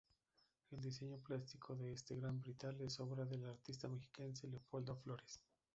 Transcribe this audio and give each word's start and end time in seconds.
El 0.71 0.81
diseño 0.81 1.19
plástico 1.19 1.75
de 1.75 1.91
este 1.93 2.15
gran 2.15 2.41
vitral 2.41 2.81
es 2.81 2.99
obra 2.99 3.23
del 3.23 3.45
artista 3.45 3.87
mexiquense 3.87 4.47
Leopoldo 4.47 4.95
Flores. 4.95 5.39